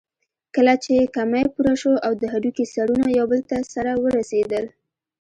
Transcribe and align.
کله 0.55 0.73
چې 0.83 1.11
کمى 1.15 1.43
پوره 1.53 1.73
شو 1.81 1.93
او 2.05 2.11
د 2.21 2.23
هډوکي 2.33 2.65
سرونه 2.73 3.07
يو 3.17 3.25
بل 3.31 3.41
ته 3.49 3.57
سره 3.73 3.91
ورسېدل. 4.03 4.65